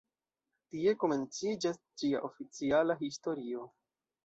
[0.75, 3.71] Tie komenciĝas ĝia oficiala historio.